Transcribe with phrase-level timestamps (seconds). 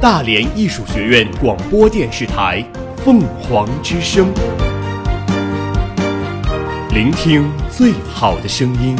[0.00, 2.62] 大连艺术学院广播电视台
[3.04, 4.32] 凤凰之声，
[6.88, 8.96] 聆听最好的声音。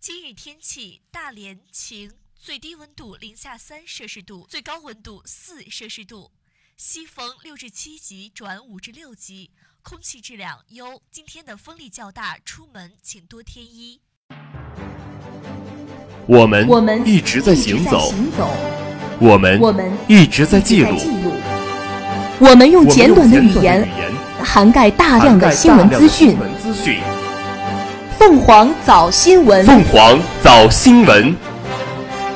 [0.00, 6.30] 今日天气：大连晴，最低温度零下三摄氏度，最高温度四摄氏度，
[6.78, 9.50] 西风六至七级转五至六级。
[9.82, 14.00] 空气质量优，今天的风力较大，出门请多添衣。
[16.26, 18.48] 我们我们一直在行走，行走，
[19.18, 20.96] 我们我们一直在记录，
[22.38, 24.12] 我们用我们简短的语言言
[24.44, 26.36] 涵盖大量的新闻资讯。
[26.36, 27.00] 涵盖大量的新闻资讯。
[28.18, 31.34] 凤凰早新闻，凤凰早新闻，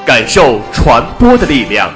[0.07, 1.93] 感受传播的力量。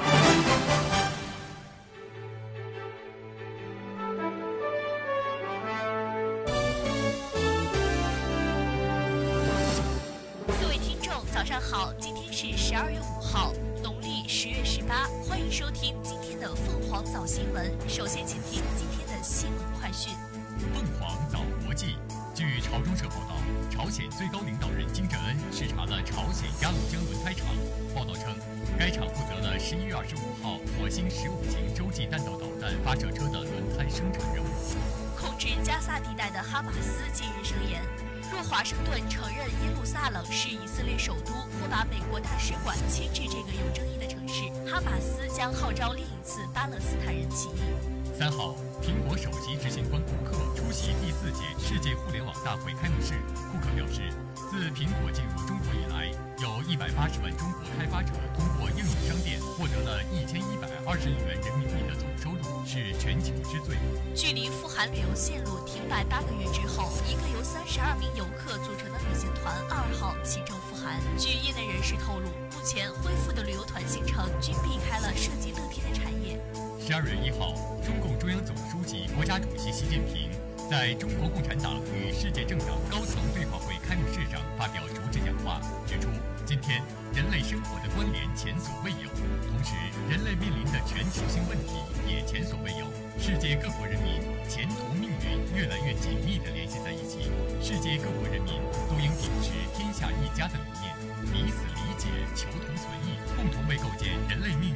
[51.88, 53.14] 界互联网大会开幕式。
[53.48, 63.76] 库克表示，自苹果进入中国以来，有一百八十万中国开发者通过应用商店获得了一千一百二十亿元人民币的总收入，是全球之最。
[64.14, 71.00] 距离富含旅游线路停摆八个月之后，一个由三十二名游客组成的旅行团二号启程富含。
[71.16, 76.36] 据业内人士透露，目前恢复的旅游团行程均避开了涉及乐天的产业。
[76.84, 80.27] 十二月一号，中共中央总书记、国家主席习近平
[80.68, 86.10] 在中国共产党与世界政党高层对话会开幕式上发表主旨讲话，指出
[86.44, 86.82] 今天
[87.14, 89.08] 人类生活的关联前所未有，
[89.48, 89.72] 同时
[90.10, 92.84] 人类面临的全球性问题也前所未有。
[93.16, 97.32] 世界各国人民前途命运越来越紧密地联系在一起，
[97.64, 98.60] 世界各国人民
[98.92, 100.92] 都应秉持天下一家的理念，
[101.32, 104.67] 彼此理解、求同存异，共同为构建人类命。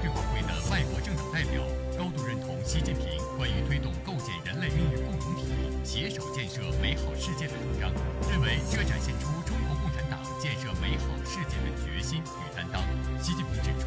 [0.00, 1.62] 对话会的外国政党代表
[1.96, 5.46] 高度认同习近平关于推动构建人类命运共同体、
[5.84, 7.92] 携手建设美好世界的主张，
[8.28, 12.82] 认为这展现出中国共产党建设美好世界的决心与担当。
[13.22, 13.86] 习近平指出，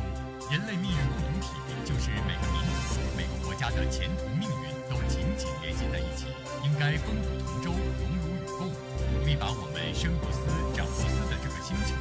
[0.49, 1.51] 人类命运共同体
[1.83, 6.31] 就是每个民族、每个国家的前途命运都紧紧联系在一起，
[6.63, 8.71] 应该风雨同舟、荣辱与共，
[9.13, 11.91] 努力把我们生于斯、长于斯的这个星球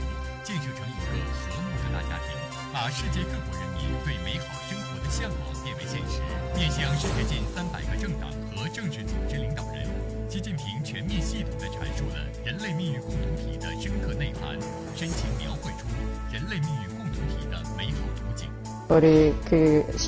[0.44, 1.18] 建设成一个
[1.50, 2.45] 和睦的大家庭。
[2.76, 6.20] 把世界各国人民对美好生活的向往变为现实，
[6.54, 9.88] 面向世界近三百个政党和政治组织领导人，
[10.28, 14.60] 习近平全面系统地阐述了人类命运共同体的深刻内涵，
[14.94, 15.88] 深情描绘出
[16.31, 18.47] 人类命运共同体的美好图景。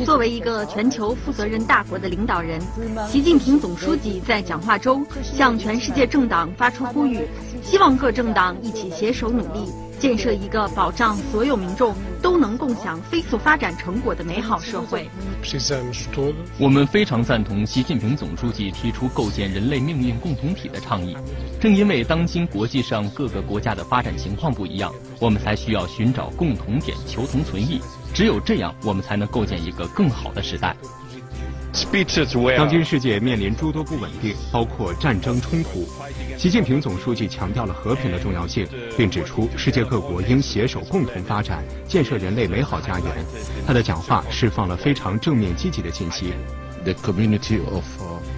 [0.05, 2.61] 作为一个全球负责任大国的领导人，
[3.09, 7.27] 习近平总书记在讲话中向全世界政党发出呼吁，
[7.65, 15.09] 希望各政党一起携手努力，建设一个保障所有民众都能共享飞速发展成果的美好社会。
[16.59, 21.17] 我们非常赞同习近平总书记提出构建人类命运共同体的倡议。
[21.61, 27.81] 正因为当今国际上各个国家的发展情况不一样，我们才需要寻找共同点，求同存异。
[28.15, 30.77] 只有这样，我们才能构建一个更好的时代。
[32.57, 35.87] 当今世界面临诸多不稳定，包括战争冲突。
[36.39, 38.65] 习近平总书记强调了和平的重要性，
[38.97, 43.27] 并指出世界各国应携手共同发展，建设人类美好家园。
[43.67, 46.33] 他的讲话释放了非常正面积极的信息。
[46.85, 47.85] The community of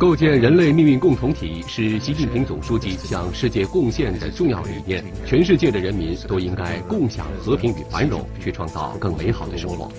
[0.01, 5.05] 构建人类命运共同体是习近平总书记向世界贡献的重要理念。
[5.27, 9.93] 全世界的人民都应该共享和平与繁荣，去创造更美好的生活。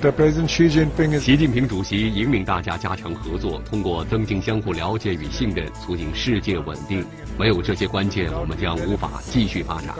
[1.19, 7.05] 习近平主席引领大家加强合作，通过增进相互了解与信任，促进世界稳定。
[7.37, 9.93] 没有这些关键，我们将无法继续发展。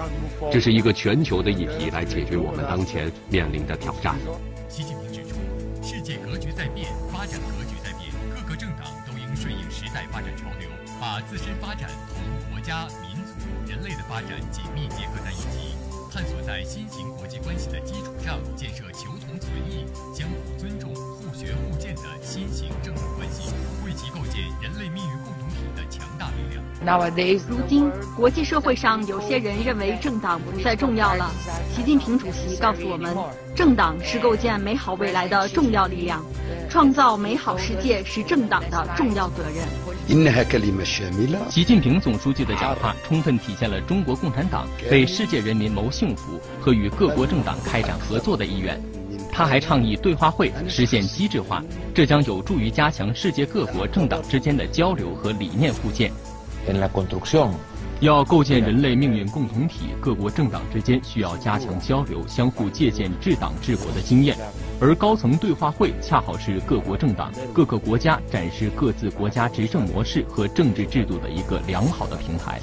[0.52, 4.16] 这是一个全球的议题，来解决我们当前面临的挑战。
[4.68, 5.36] 习近平指出，
[5.84, 7.71] 世界格局在变，发展格局
[9.42, 12.22] 顺应时代发展潮流，把自身发展同
[12.52, 13.34] 国家、民族、
[13.68, 15.74] 人类的发展紧密结合在一起，
[16.14, 23.52] 探索在新型国际关系的基础上建设求同存异、相互尊重、互学互鉴的新型政治关系，
[23.84, 25.41] 为其构建人类命运共。
[27.48, 31.30] 如今，国际社会上有些人认为政党不再重要了。
[31.76, 33.16] 习近平主席告诉我们，
[33.56, 36.24] 政党是构建美好未来的重要力量，
[36.70, 39.64] 创造美好世界是政党的重要责任。
[41.50, 48.82] 习近平总书记的讲话充分体现了中国共产党为世界人民谋幸福和与各国政党开展合作的意愿。
[49.32, 51.64] 他还倡议对话会实现机制化，
[51.94, 56.12] 这将有助于加强世界各国政党之间的交流和理念互鉴。
[58.02, 64.36] 要构建人类命运共同体，各国政党之间需要加强交流，相互借鉴治党治国的经验。
[64.80, 72.60] 而高层对话会恰好是各国政党、各个国家展示各自国家执政模式和政治制度的一个良好的平台。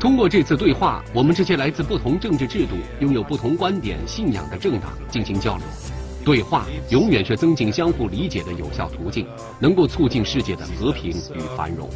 [0.00, 5.66] 通过这次对话，我们这些来自不同政治制度、拥有不同观点、信仰的政党进行交流。
[6.24, 9.26] 对话永远是增进相互理解的有效途径，
[9.60, 11.90] 能够促进世界的和平与繁荣。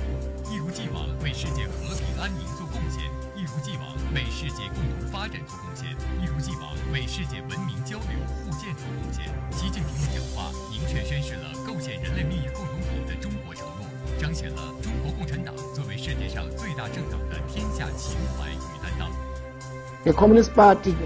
[14.36, 17.36] 显了中国共产党作为世界上最大政党的。
[17.50, 19.08] 天下情怀与担当。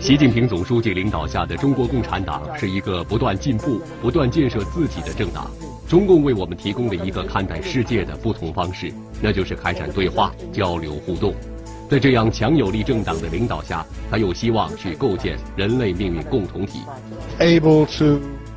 [0.01, 5.49] 习近平总书记领导下的中国共产党是一个不断进步、不断建设自己的政党。
[5.87, 8.93] 中共为我们提供了一个看待世界的不同方式，
[9.23, 11.33] 那就是开展对话、交流、互动。
[11.89, 16.81] 在这样强有力政党的领导下，他有希望去构建人类命运共同体。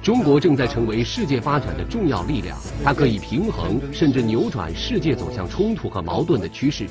[0.04, 6.86] 中国正在成为世界发展的重要力量，它可以平衡甚至扭转世界走向冲突和矛盾的趋势。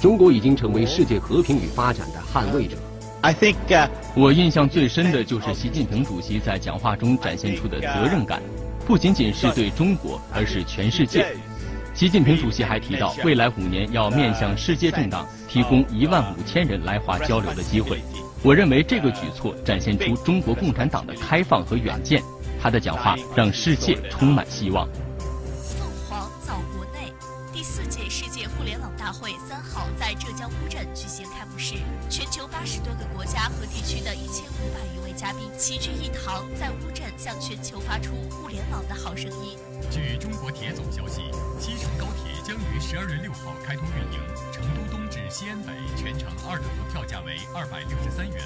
[0.00, 2.78] 中国已经成为世界和平与发展的捍卫者。
[3.20, 8.40] I think，我印象最深的就是习近平主席在讲话中展现出的责任感，
[8.86, 11.36] 不仅仅是对中国，而是全世界。
[11.92, 18.00] 习近平主席还提到，未来五年要面向世界政党提供一万五千人来华交流的机会。
[18.42, 22.22] 我认为这个举措展现出中国共产党的开放和远见。
[22.64, 24.88] 他的讲话让世界充满希望。
[25.78, 27.12] 凤凰早国内
[27.52, 31.74] 第四届世界互联网大会三号在浙江乌镇举行开幕式，
[32.08, 39.58] 全球八十多个国家和地区的一千五百余位嘉宾齐聚一堂，在乌镇向全球发出互联网的好声音。
[39.90, 41.20] 据中国铁总消息，
[41.60, 44.18] 西成高铁将于十二月六号开通运营，
[44.50, 48.38] 成都东西安北全程二等票价为二百六十三元，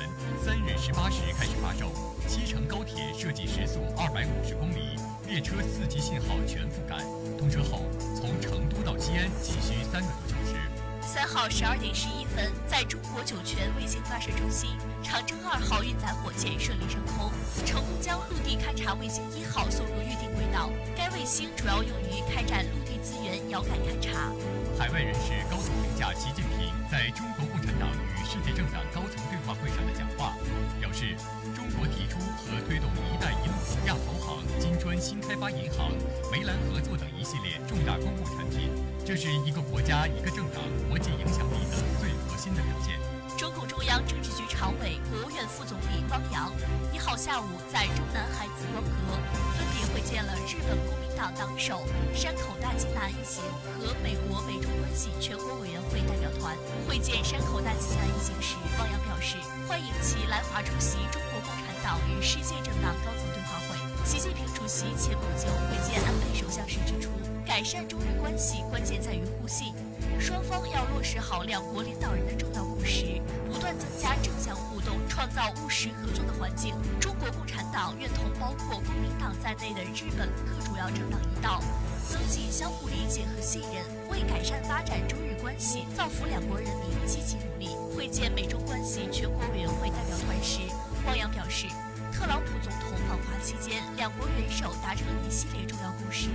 [0.42, 1.92] 三日十八时开始发售。
[2.26, 4.96] 西成高铁设计时速二百五十公里，
[5.26, 6.98] 列车四 G 信号全覆盖，
[7.38, 7.84] 通车后
[8.14, 10.56] 从成都到西安仅需三个多小时。
[11.00, 14.70] 三号十二点十一分，在中国酒泉卫星发射中心，
[15.02, 17.30] 长征二号运载火箭顺利升空，
[17.64, 20.70] 成功将陆地勘察卫星一号送入预定轨道。
[20.94, 24.30] 该卫星主要用于开展陆地资源遥感勘察。
[24.78, 30.36] 海外人士高度评价习近平在中国共产党与世界政党高层对话会上的讲话，
[30.78, 31.16] 表示
[31.52, 33.54] 中国提出和推动“一带一路”、
[33.90, 35.90] 亚投行、金砖新开发银行、
[36.30, 38.70] 梅兰合作等一系列重大公共产品。
[39.04, 43.07] 这是一个国家、一个政党国际影响力的最核心的表现。
[43.38, 46.52] 中共中央政治局常委、国务院副总理汪洋
[46.93, 49.14] 一号下午在中南海紫光阁
[49.55, 53.40] 分别会见了日本国民党党首山口大吉男一行
[53.78, 56.57] 和美国美中关系全国委员会代表团。
[56.88, 59.37] 会见山口大吉男一行时，汪洋表示
[59.68, 63.78] 欢迎其来华出席中国共产党与世界政党高层对话会。
[64.04, 67.09] 习近平主席前不久会见安倍首相时指出。
[67.47, 69.73] 改善中日关系关键在于互信，
[70.19, 76.75] 双方要落实好两国领导人的重要共识，不断增加正向互动，创造务实合作的环境。
[77.00, 81.61] 中国共产党愿同包括国民党在内的日本各主要政党一道，
[82.09, 87.76] 增进相互理解和信任，为改善发展中日关系、造福两国人民积极努力。
[87.97, 90.61] 会见美中关系全国委员会代表团时，
[91.07, 91.67] 汪洋表示，
[92.12, 96.28] 特朗普总统访华期间，两国元首达成一系列重要共识。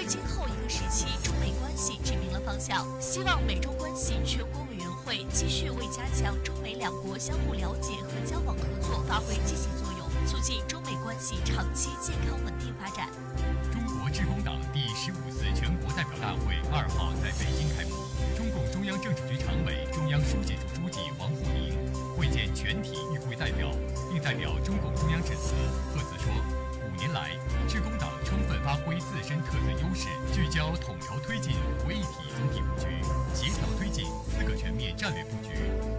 [0.00, 13.10] 为今后一个时期中美关系指明了方向，希望美中关系全国委员会继续为加强中美两国相互了解和交往合作发挥积极作用，促进中美关系长期健康稳定发展。
[13.70, 17.92] 中国致公党第十五次全国代表大会二号在北京开幕，
[18.34, 21.76] 中共中央政治局常委、中央书记处书记王沪宁
[22.16, 23.70] 会见全体与会代表，
[24.10, 25.52] 并代表中共中央致辞，
[25.92, 26.32] 贺词说：
[26.88, 27.36] 五年来，
[27.68, 27.99] 致公。
[28.30, 32.86] 充分发挥自身特色优势，聚焦统筹推进五位一体总体布局，
[33.34, 35.50] 协调推进四个全面战略布局，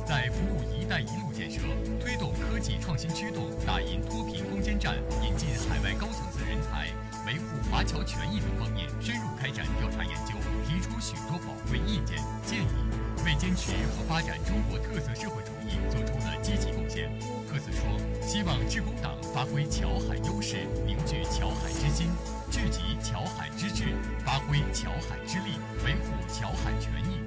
[0.08, 1.60] 在服务“一带一路”建设、
[2.00, 6.88] 推动科技创新驱动、打赢脱贫攻坚战、引进海外高层次人才、
[7.28, 10.32] 维护华侨权益等方面深入开展调查研究，
[10.66, 15.61] 提出许多宝贵意见建议，为坚持和发展中国特色社会主义。
[15.90, 17.10] 做出了积极贡献。
[17.48, 17.84] 贺四说
[18.26, 22.08] ：“希望致公党发挥侨海优势，凝聚侨海之心，
[22.50, 23.94] 聚集侨海之智，
[24.26, 27.20] 发挥侨海之力，维护侨海权益。”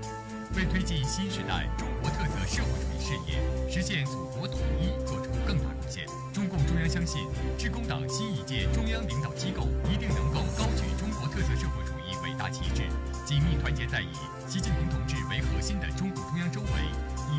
[0.56, 7.26] 为推进新时代中国特色社会主义事业，实现祖国统一做出更大贡献，中共中央相信，
[7.58, 12.86] 致公党新一届中央领导机构一定能够高举中国特色社会主义伟大旗帜，
[13.26, 14.14] 紧密团结在以
[14.46, 16.70] 习近平同志为核心的中共中央周围，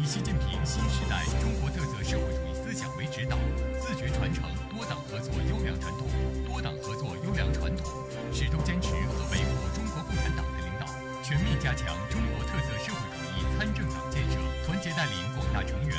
[0.06, 3.38] 习近平新时代中国特色社会主义思想为指导，
[3.82, 6.08] 自觉传承多党合作优良传统，
[6.46, 7.90] 多党合作优良传统，
[8.32, 10.86] 始终坚持和维护中国共产党的领导，
[11.24, 13.44] 全面加强中国特色社会主义。
[13.58, 15.98] 参政党建设，团结带领广大成员，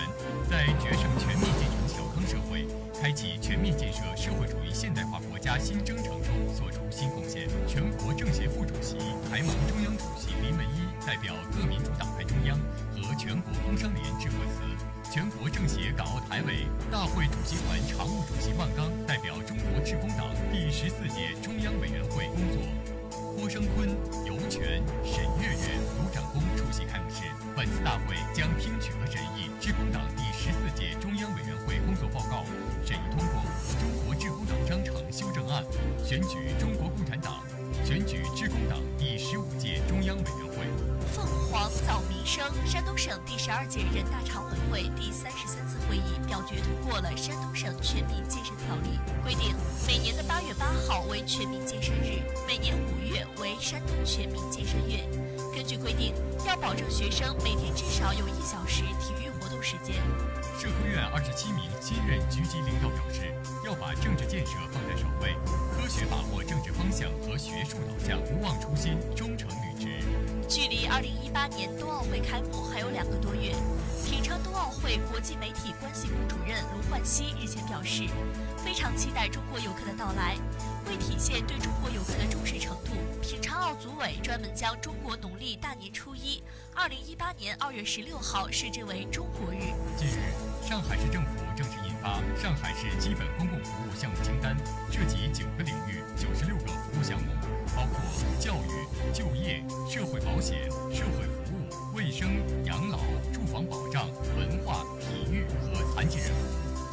[0.49, 2.67] 在决胜全面建成小康社会、
[3.01, 7.49] 开启全面建设社会主义现代化国家新征程中作出新贡献。
[7.67, 8.99] 全国政协副主席、
[9.29, 9.86] 台盟中央
[11.17, 12.59] 代表各民主党派中央
[12.93, 14.61] 和全国工商联致贺词。
[15.11, 22.61] 全国政协港澳台委大会主席团常务主席万钢代表中国致公党第十四届中央委员会工作。
[23.35, 23.89] 郭声琨、
[24.27, 27.23] 尤权、沈月月、卢长工出席开幕式。
[27.57, 32.45] 本次大会将听取和审议致公党第十四届中央委员会工作报告，
[32.85, 33.41] 审议通过
[33.81, 35.65] 《中国致公党章程》修正案，
[36.05, 37.41] 选举中国共产党，
[37.83, 40.96] 选举致公党第十五届中央委员会。
[41.07, 49.55] 凤凰早民生，山东省第十二届人大常委会第三十三次会议表决通过了《山东省全民健身条例》，规定
[49.87, 55.05] 每年的八月八号为全民健身日，每年五月为山东全民健身月。
[55.55, 56.13] 根据规定，
[56.47, 59.97] 要保证学生每天至少有一小时体育活动时间。
[60.59, 63.33] 社科院二十七名新任局级领导表示，
[63.65, 65.35] 要把政治建设放在首位，
[65.73, 70.05] 科学把握政治方向和学术导向，不忘初心，忠诚履职。
[70.49, 73.53] 距离二零一八年冬奥会开幕还有两个多月，
[74.05, 78.05] 平昌冬奥会国际媒体关系部主任卢焕熙日前表示，
[78.65, 80.37] 非常期待中国游客的到来。
[80.89, 86.41] 为体现对中国游客的重视程度，平昌奥组委专门将中国农历大年初一，
[86.73, 89.75] 二零一八年二月十六号设置为中国日。
[89.97, 94.57] 近日，上海市政府正式印发《上海市基本公共服务项目清单》，
[94.95, 97.33] 涉及九个领域、九十六个服务项目，
[97.75, 97.99] 包括
[98.39, 102.29] 教育、就业、社会保险、社会服务、卫生、
[102.67, 102.99] 养老、
[103.33, 106.31] 住房保障、文化、体育和残疾人。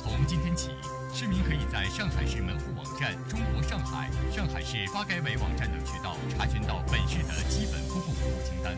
[0.01, 0.69] 从今天起。
[1.13, 8.73] 市民可以在上海市门户网站、中国上海、上海市发改委网站等渠道查询到本市的基本公共服务清单。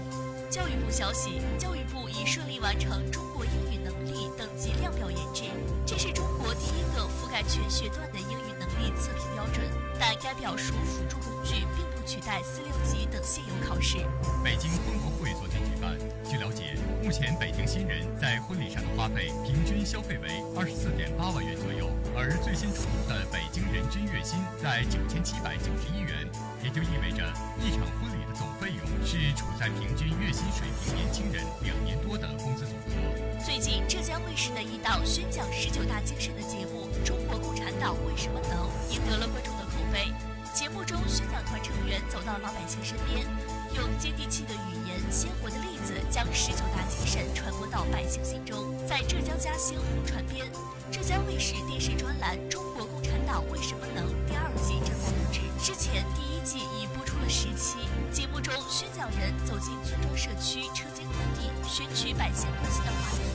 [0.50, 5.44] 教育部消息，教育部已顺利完成中国英语能力等级量表研制，
[5.86, 9.64] 这是中国第一个覆盖全学段的英语能力测评标准。
[9.98, 13.98] 但该表属辅助工具，并不取代四六级等现有考试。
[14.44, 21.90] 北京婚博会昨天举办，据了解，目前北京新人在婚礼上的花费平均消费为二十四点八万元左右。
[22.16, 26.30] 而最新出炉的北京人均月薪在九千七百九十一元，
[26.64, 27.26] 也就意味着
[27.60, 33.44] 一场婚礼的总费用是处在平均月薪水平年轻人两年多的工资总和。
[33.44, 40.14] 最近，浙江卫视的一档宣讲十九大精神的节目《中国共产党为什么能》赢得了观众的口碑。
[40.56, 43.28] 节目中，宣讲团成员走到老百姓身边，
[43.76, 48.74] 用接地气的语言、鲜活的例子，将十九大精神传播到百姓心中。
[48.88, 50.50] 在浙江嘉兴红船边，
[50.90, 55.42] 浙江卫视电视专栏《中国共产党为什么能》第二季正在录制。
[55.62, 57.80] 之前第一季已播出了十期。
[58.10, 63.35] 节目中，宣讲人走进村庄社区，车间工地，选取百姓关心的话题。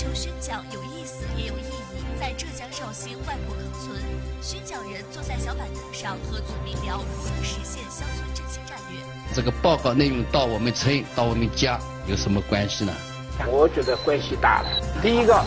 [0.00, 2.18] 地球宣讲有意思也有意义。
[2.18, 4.02] 在浙江绍兴外婆坑村，
[4.40, 8.98] 宣讲人坐在小板凳上和村民聊如何实现乡村振兴战略。
[9.34, 12.94] 这个报告内容到我们村、到我们家有什么关系呢？
[13.46, 14.70] 我觉得关系大了。
[15.02, 15.38] 第一个，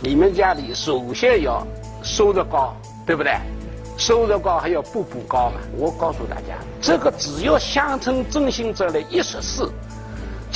[0.00, 1.66] 你们家里首先要
[2.04, 3.36] 收入高，对不对？
[3.96, 5.60] 收入高还要步步高嘛。
[5.76, 9.68] 我告诉大家，这个只要乡村振兴这类一实施，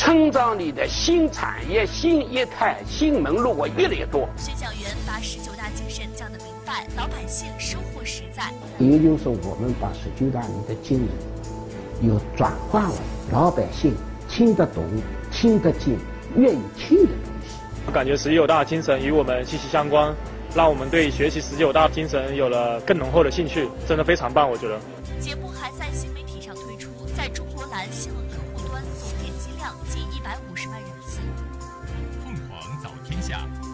[0.05, 4.29] 村庄里的新产业、新业态、新门路会越来越多。
[4.37, 8.53] 宣讲员把十九大精神讲得明白，老百姓收获实在。
[8.81, 12.97] 也就是我们把十九大里的精神，又转化为
[13.31, 13.95] 老百姓
[14.29, 14.83] 听得懂、
[15.31, 15.97] 听得进。
[16.35, 17.55] 愿意听的东西。
[17.87, 20.13] 我感觉十九大精神与我们息息相关，
[20.53, 24.81] 让我们对学习十九大精神有了更浓厚的兴趣，真的非常棒，我觉得。
[25.21, 25.71] 节目还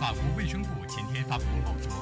[0.08, 1.92] 法国卫生部前天发布公告说，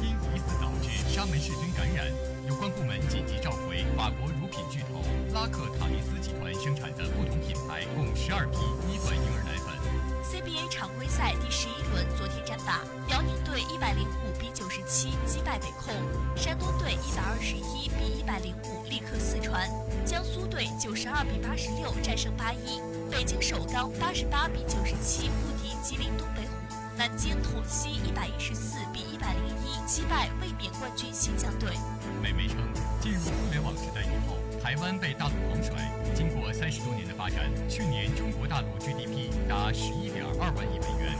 [0.00, 2.06] 因疑似导致沙门氏菌感染，
[2.46, 5.02] 有关部门紧急召回法国乳品巨头
[5.34, 9.74] 拉克塔利斯集团生产的不同品牌共十二批一段婴儿奶粉。
[10.22, 15.92] CBA 常规赛第十一轮昨天战罢，辽宁队一百零五比九十七击败北控，
[16.36, 19.68] 山东队一百二十一比一百零五力克四川，
[20.04, 22.80] 江苏队九十二比八十六战胜八一，
[23.10, 26.55] 北京首钢八十八比九十七不敌吉林东北虎，
[26.98, 31.76] 南京同曦一百一十四比一百零一击败卫冕冠军新疆队。
[32.22, 32.56] 美媒称，
[33.02, 35.74] 进入互联网时代以后，台湾被大陆狂甩。
[36.14, 41.12] 经过三十多年的发展，去年中国大陆 GDP 达十一点二万亿美元，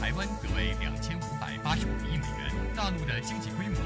[0.00, 2.54] 台湾则为两千五百八十五亿美元。
[2.76, 3.78] 大陆的经济规模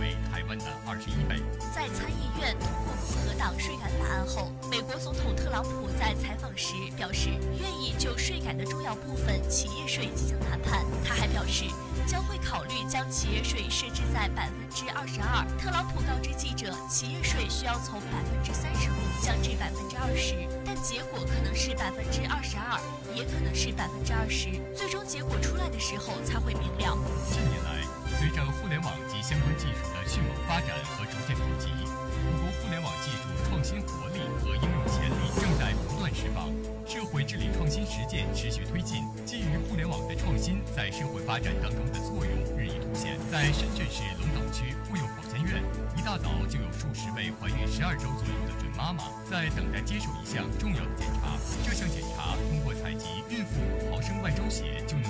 [0.00, 1.40] 为台湾的二十一倍。
[1.74, 7.30] 在参议院通过共和党税改法案后，美国总统特朗普在采访时表示，
[7.60, 10.84] 愿意就税改的重要部分企业税进行谈判。
[11.04, 11.64] 他还表示。
[12.06, 15.44] 将会考虑将企业税设置在百分之二十二。
[15.58, 22.80] 特朗普告知记者，企业税需要从百分之三十五降至百分之二十，但结果可能是百分之二十二，
[23.14, 24.48] 也可能是百分之二十。
[24.74, 26.96] 最终结果出来的时候才会明了。
[27.28, 27.84] 近年来，
[28.16, 36.46] 随着互联网及相关技术的迅猛发展和逐渐普及，我国互联网技术创新活力和应用潜力正在不断释放。
[36.86, 43.18] 社会治理创新实践持续推进，基于互联网的创新在社会发展当中的作用日益凸显。
[43.30, 45.60] 在深圳市龙岗区妇幼保健院，
[45.98, 51.36] 一大早就有数十位怀孕十二周左右的准妈妈在等待接受一项重要的检查。
[51.66, 55.04] 这项检查通过采集孕妇五毫升外周血，就能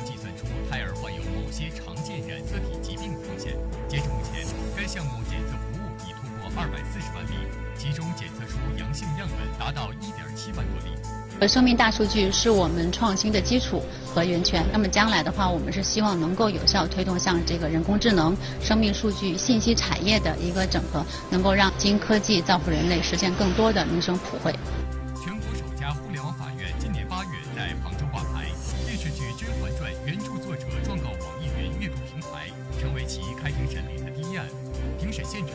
[0.68, 3.56] 胎儿患有某些常见染色体疾病的风险。
[3.88, 4.44] 截至目前，
[4.76, 7.34] 该项目检测服务已突破二百四十万例，
[7.76, 11.48] 其中检测出阳性样本达到一点七万多例。
[11.48, 13.80] 生命大数据是我们创新的基础
[14.12, 14.66] 和源泉。
[14.72, 24.52] 那么将来的话，我们是希望能够有效推动像这个人工智能、生命数据、信息产业的一个整合，能够让基因科技造福人类，实现更多的民生普惠。
[35.38, 35.54] 现场，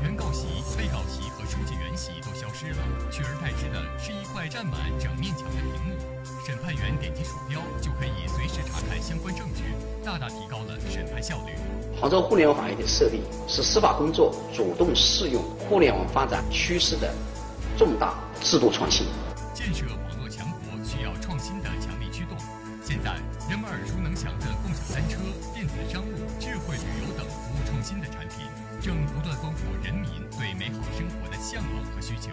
[0.00, 0.46] 原告席、
[0.78, 2.78] 被告席和书记员席都消失了，
[3.10, 5.98] 取而代之的是一块占满整面墙的屏幕。
[6.46, 9.64] 审判员点击鼠标就可以随时查看相关证据，
[10.04, 11.52] 大大提高了审判效率。
[12.00, 17.12] 杭州互联网法院的设立是司法工作主动适用互联网发展趋势的
[17.76, 19.04] 重大制度创新。
[19.52, 19.84] 建设
[29.44, 32.30] 丰富人民对美好生活的向往和需求。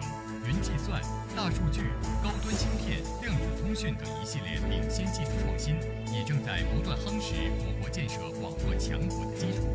[0.48, 0.98] 云计算、
[1.36, 1.92] 大数据、
[2.24, 5.76] 高端芯片、量子通讯等一系列领先技术创新，
[6.10, 9.68] 也正在不断夯实我国建设网络强国的基础。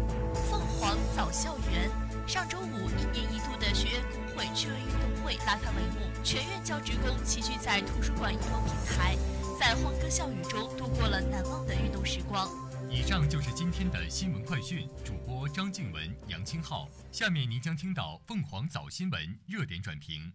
[0.50, 1.91] 凤凰早校园，
[2.26, 9.15] 上周五，一年一度的学院工会趣味运动会拉开帷幕，全院教职工齐聚在图书馆一楼平台，
[9.60, 12.50] 在欢歌笑语中度过了难忘的运动时光。
[12.89, 16.88] 以上就是今天的新闻快讯，主播张静文、杨清浩。
[17.12, 20.32] 下面您将听到凤凰早新闻热点转评。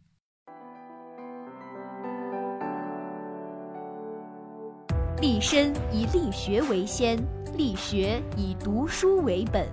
[5.23, 7.17] 立身以立学为先，
[7.57, 9.67] 立学以读书为本，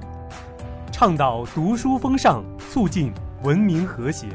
[0.90, 3.12] 倡导读书风尚，促进
[3.44, 4.28] 文明和谐。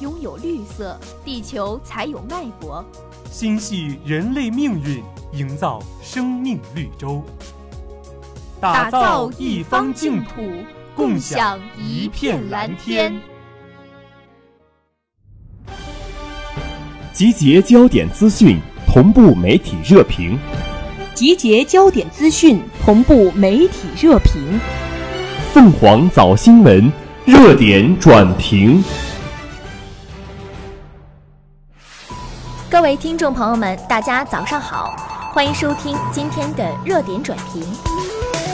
[0.00, 2.84] 拥有绿色，地球才有脉搏。
[3.30, 5.02] 心系人类命运，
[5.32, 7.22] 营造生命绿洲，
[8.60, 10.42] 打造一方净土，
[10.94, 13.14] 共享一片蓝天。
[17.12, 20.38] 集结焦点资讯，同步媒体热评。
[21.14, 24.58] 集结焦点资讯，同步媒体热评。
[25.52, 26.92] 凤凰早新闻
[27.24, 28.82] 热点转评。
[32.74, 34.96] 各位听众朋友们，大家早上好，
[35.32, 37.62] 欢迎收听今天的热点转评。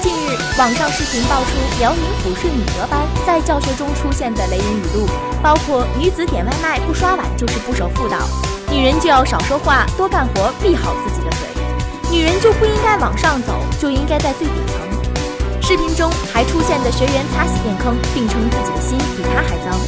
[0.02, 5.08] 近日，网上视频爆出辽宁抚顺女德班在教学中出现的雷人语录，
[5.42, 8.18] 包括女子点外卖不刷碗就是不守妇道，
[8.70, 15.62] 女人就要少说话，多干活，闭好自己的嘴，女人就不应该往上走，就应该在最底层。
[15.62, 19.80] 视频中还出现的学员擦洗电坑，并称自己的心比他还脏，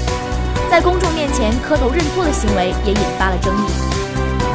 [0.71, 4.01] 在公众面前磕头认错的行为也引发了争议。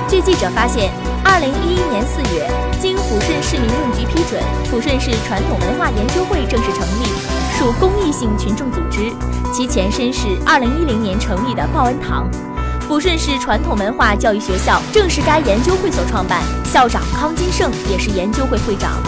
[0.09, 0.89] 据记者发现，
[1.21, 4.41] 二零一一年四月，经抚顺市民政局批准，
[4.71, 7.11] 抚顺市传统文化研究会正式成立，
[7.59, 9.11] 属公益性群众组织。
[9.53, 12.29] 其前身是2010年成立的报恩堂。
[12.87, 19.03] 抚顺市传统文化教育学校正是该研究会所创办，校长康金胜也是研究会会长。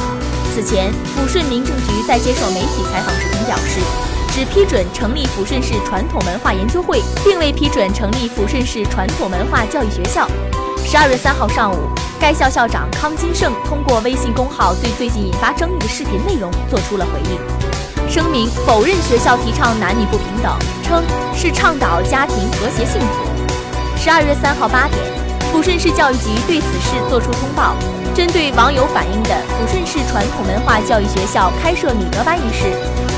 [0.54, 3.80] 此前，抚顺民政局在接受媒体采访时曾表示，
[4.32, 10.28] 只批准成立抚顺市传统文化研究会，并未批准成立抚顺市传统文化教育学校。
[10.86, 11.78] 十二月三号上午，
[12.20, 21.04] 该校校长康金胜通过微信公号对最近引发争议的视频内容做出了回应，声明否认学校提倡男女不平等，称
[21.36, 23.30] 是倡导家庭和谐幸福。
[23.98, 25.00] 十二月三号八点，
[25.52, 27.76] 抚顺市教育局对此事作出通报。
[28.16, 32.66] 针对网友反映的抚顺市传统文化教育学校开设女德班一事，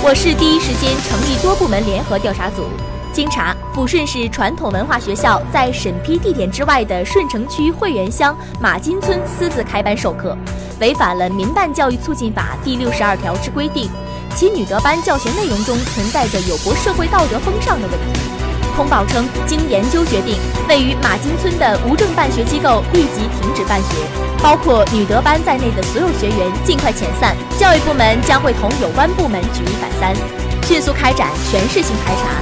[0.04, 2.66] 我市第一时间成立多部门联合调查组。
[3.14, 10.36] 经查，抚顺市传统文化学校在审批地点之外的顺城区汇源乡马金村私自开班授课，
[10.80, 13.92] 违反了《民办教育促进法》第六十二条之规定，
[14.36, 18.40] 其女德班教学内容中存在着有悖社会道德风尚的问题。
[18.82, 23.94] 通报称，经研究决定，位于马金村的无证办学机构立即停止办学，
[24.41, 27.38] 包括女德班在内的所有学员尽快遣散。
[27.60, 30.15] 教育部门将会同有关部门举一反三，
[30.63, 32.41] 迅速开展全市性排查。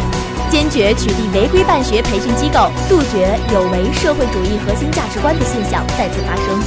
[0.50, 6.58] 坚决取缔违规办学培训机构，杜绝有违社会主义核心价值观的现象再次发生。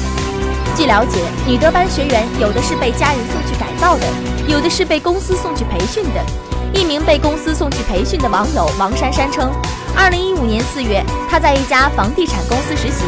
[0.77, 4.05] 据了解，女德班学员有的是被家人送去改造的，
[4.47, 6.52] 有的是被公司送去培训的。
[6.75, 9.51] 一名被公司送去培训的网友王珊珊称，
[9.95, 13.05] 二零一五年四月，她在一家房地产公司实习，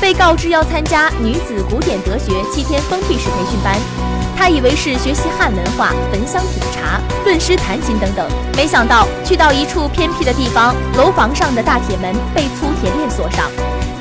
[0.00, 3.76] 被告知要参加女子古典德学七天封闭式培训班。
[4.36, 13.48] 她以为是学习汉文化、焚香品茶、论诗弹琴等等，没想到去到一处偏僻的地方，楼房上的大铁门被粗铁链锁上。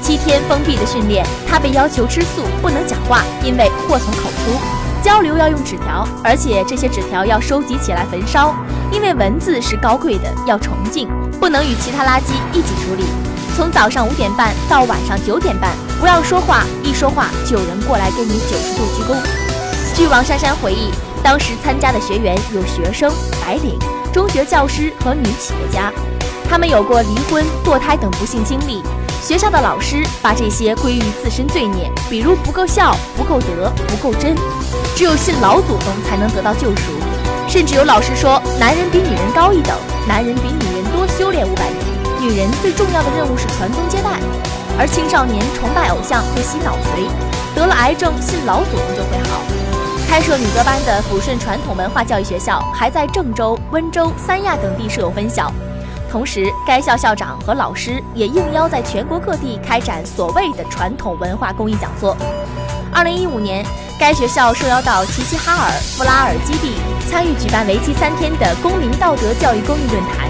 [0.02, 4.83] 七天封闭的训练，她被要求吃素，不能讲话，因为祸从口出。
[5.04, 8.56] 交流要用纸条，而且这些纸条要收集起来焚烧，
[8.90, 11.10] 因为文字是高贵的，要崇敬，
[11.42, 13.04] 不能与其他垃圾一起处理。
[13.54, 19.18] 从早上五点半到晚上九点半，不要说话，一说话就有人过来给你九十度鞠躬。
[19.94, 20.90] 据王珊珊回忆，
[21.22, 23.12] 当时参加的学员有学生、
[23.42, 23.78] 白领、
[24.14, 25.92] 中学教师和女企业家，
[26.50, 28.82] 他们有过离婚、堕胎等不幸经历。
[29.24, 34.36] 学校的老师把这些归于自身罪孽，比如不够孝、不够德、不够真，
[34.98, 36.92] 只有信老祖宗才能得到救赎。
[37.48, 39.78] 甚至有老师说，男人比女人高一等，
[40.10, 41.80] 男人比女人多修炼五百年，
[42.20, 44.20] 女人最重要的任务是传宗接代。
[44.78, 47.08] 而青少年崇拜偶像会洗脑髓，
[47.56, 49.40] 得了癌症信老祖宗就会好。
[50.06, 55.50] 开设女德班的抚顺传统文化教育学校，还在郑州、温州、三亚等地设有分校。
[56.14, 62.16] 同时，该校校长和老师也应邀在全国各地开展所谓的传统文化公益讲座。
[62.94, 63.66] 二零一五年，
[64.00, 66.76] 该学校受邀到齐齐哈尔、布拉尔基地
[67.10, 70.30] 参与举办为期三天的公民道德教育公益论坛。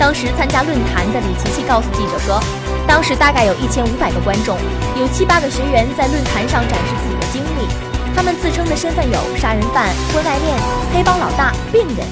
[0.00, 2.42] 当时参加论坛的李琪琪告诉记者说，
[2.84, 4.58] 当时大概有一千五百个观众，
[4.98, 7.70] 有七八个学员在论坛上展示自己的经历。
[8.16, 10.58] 他们自称的身份有杀人犯、婚外恋、
[10.92, 12.04] 黑帮老大、病人，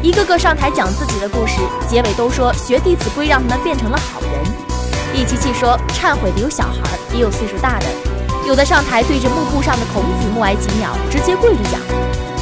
[0.00, 1.56] 一个个上台讲自己的故事，
[1.88, 4.30] 结尾都说学《弟子规》让他们变成了好人。
[5.12, 7.86] 李琪琪说，忏悔的有小孩，也有岁数大的，
[8.46, 11.80] 有的上台对着幕布上的孔子默哀几秒，直接跪着讲；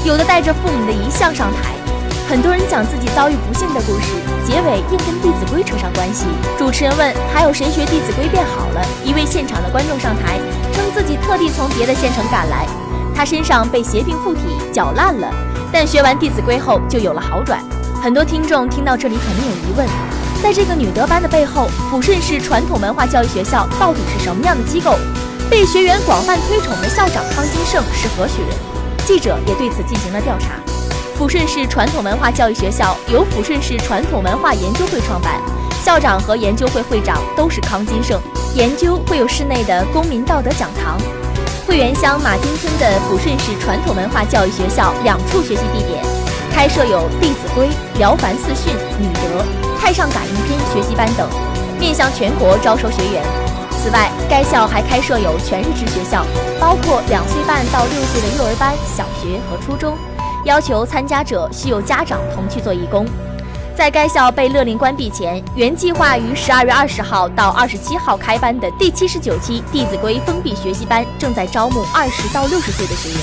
[0.04, 1.72] 有的带着父母的遗像上台。
[2.28, 4.12] 很多人讲自己遭遇不幸的故事，
[4.44, 6.26] 结尾硬跟《弟子规》扯上关系。
[6.58, 10.38] 主持人问：“还有谁学《弟子规》变好了？”一位现场的观众上台，
[10.74, 12.66] 称自己特地从别的县城赶来。
[13.14, 14.40] 他身上被邪病附体，
[14.70, 15.32] 脚烂了，
[15.72, 17.62] 但学完《弟子规》后就有了好转。
[18.02, 19.86] 很多听众听到这里肯定有疑问：
[20.42, 24.96] 在这个女德班的背后，抚顺市传统文化教育学校到底是什么样的机构？
[25.50, 28.50] 被学员广泛推崇的校长康金胜是何许人？
[29.06, 30.54] 记者也对此进行了调查。
[31.18, 35.40] 抚顺市传统文化教育学校由抚顺市传统文化研究会创办，
[35.82, 38.20] 校长和研究会会长都是康金胜。
[38.54, 40.98] 研究会有室内的公民道德讲堂。
[41.66, 46.00] 汇源乡马金村的抚顺市传统文化教育学校两处学习地点，
[46.52, 47.66] 开设有《弟子规》
[47.98, 49.42] 《辽凡四训》《女德》
[49.80, 51.28] 《太上感应篇》学习班等，
[51.76, 53.20] 面向全国招收学员。
[53.82, 56.24] 此外，该校还开设有全日制学校，
[56.60, 59.98] 包括两岁半到六岁的幼儿班、小学和初中，
[60.44, 63.04] 要求参加者需有家长同去做义工。
[63.76, 73.18] 在该校被勒令关闭前，原计划于十二月二十号到二十七号开班的第七十九期《弟子规》封闭学习班，正在招募二十到六十岁的学员。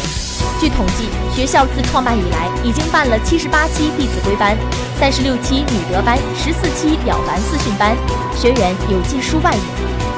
[0.61, 4.55] 据统计，学校自创办以来，已经办了七十八期《弟子规》班、
[4.99, 7.97] 三十六期女德班、十四期了凡四训班，
[8.35, 9.61] 学员有近数万人。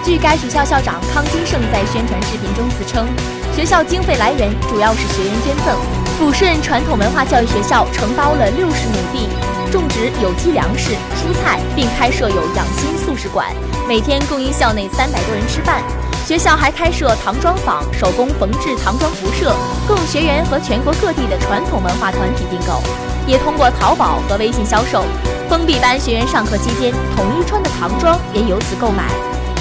[0.04, 3.08] 据该学校校长康金胜在宣传视频中自称。
[3.56, 5.78] 学校经费来源主要是学员捐赠。
[6.20, 9.30] 抚顺传统文化教育学校承包了六十亩地，
[9.72, 13.48] 种植有机粮食、蔬菜，并开设有养心素食馆，
[13.88, 15.82] 每天供应校内三百多人吃饭。
[16.26, 19.46] 学校还开设唐装坊，手工缝制唐装服饰，
[19.88, 22.82] 供学员和全国各地的传统文化团体订购，
[23.28, 25.04] 也通过淘宝和微信销售。
[25.50, 29.04] 封闭班学员上课期间统一穿的唐装也由此购买，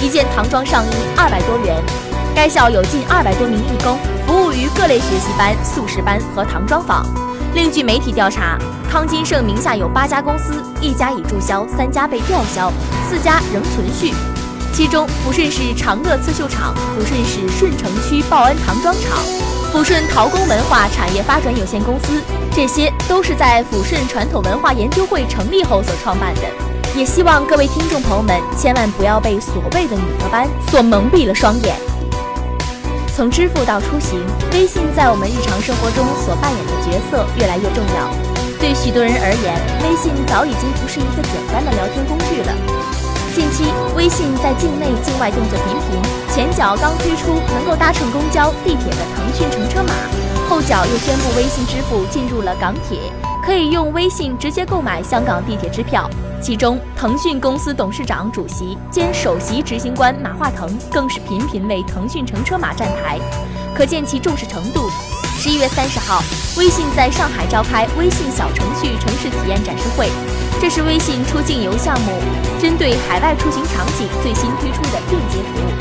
[0.03, 1.77] 一件唐装上衣二百多元。
[2.35, 3.97] 该校有近二百多名义工。
[4.27, 7.07] 服务于各类学习班、素食班和唐装坊。
[7.55, 8.59] 另据媒体调查，
[8.91, 12.73] 康金盛名下有八家公司，一家已注销，三家被吊销，
[13.09, 14.13] 四家仍存续。
[14.73, 19.19] 其中，抚顺市长乐刺绣厂、抚顺市顺城区报恩唐装厂、
[19.73, 22.21] 抚顺陶工文化产业发展有限公司，
[22.53, 26.43] 这些都是在抚顺传统文化研究会成立后所创办的。
[26.97, 31.94] 也希望各位听众朋友们千万不要被所谓的女德班所蒙蔽了双眼。
[33.15, 34.19] 从支付到出行，
[34.51, 38.11] 微信在我们日常生活中所扮演的角色越来越重要。
[38.59, 39.55] 对许多人而言，
[39.87, 42.51] 微信早已经不是一个简单的聊天工具了。
[43.31, 46.03] 近期，微信在境内、境外动作频频，
[46.35, 49.63] 前脚刚推出能够搭乘公交、地铁的腾讯乘
[50.65, 52.99] 角，又宣布微信支付进入了港铁，
[53.45, 55.69] 可以用微信直接购买香港地铁。
[55.69, 56.09] 支票。
[56.41, 63.19] 其中，腾讯公司董事长、主席兼首席执行官马化腾更是频频为腾讯乘车码站台，
[63.75, 64.91] 可见其重视程度。
[65.39, 66.23] 十一月三十号，
[66.59, 70.11] 微信在上海召开微信小程序城市体验展示会，
[70.61, 72.13] 这是微信出境游项目
[72.61, 75.73] 针对海外出行场景最新推出的便捷服务。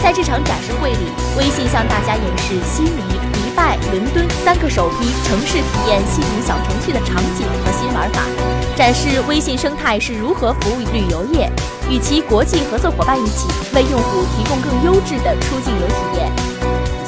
[0.00, 3.13] 在这场展示会里，微信向大家演示悉尼、迪
[3.54, 8.22] 拜、伦敦三个首批城市体验系统小程序的场景和新玩法。
[8.76, 11.48] 展示微信生态是如何服务旅游业，
[11.88, 16.30] 与其国际合作伙伴一起为用户提供更优质的出境游体验。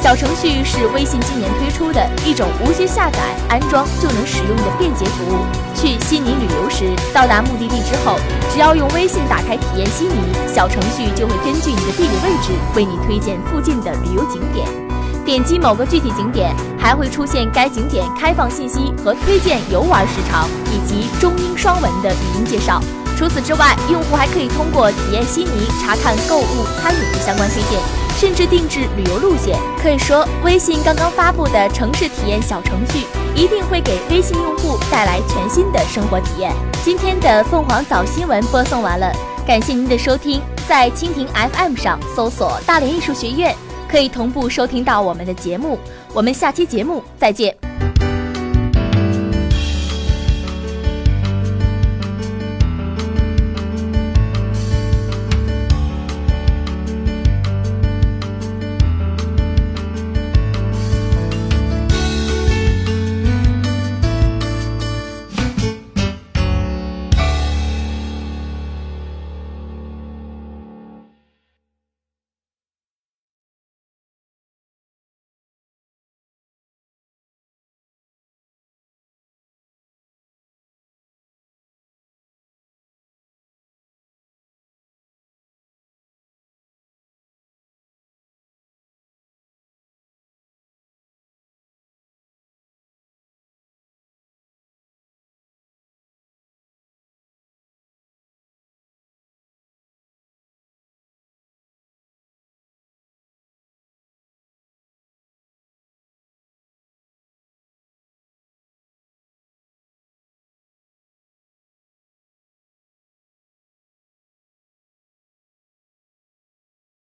[0.01, 5.39] 小程序是微信今年推出的一种无需下载、安装就能使用的便捷服务。
[5.75, 8.17] 去悉尼旅游时，到达目的地之后，
[8.53, 10.15] 只要用微信打开体验悉尼，
[10.55, 14.86] 小程序就会根据你的地理位置为你推荐附近的旅游景点。
[15.27, 22.81] 点击某个具体景点，还会出现该景点开放信息和推荐游玩时长，以及中英双文的语音介绍。
[23.19, 27.81] 除此之外，用户还可以通过体验悉尼查看购物、餐饮的相关推荐，
[28.17, 29.59] 甚至定制旅游路线。
[29.83, 36.53] 可以说，微信刚刚发布的城市体验小程序一定会给微信用户带来全新的生活体验。
[36.85, 39.11] 今天的凤凰早新闻播送完了，
[39.45, 43.53] 感谢您的收听，在蜻蜓 FM 上搜索大连艺术学院。
[43.89, 45.79] 可以同步收听到我们的节目，
[46.13, 47.76] 我们下期节目再见。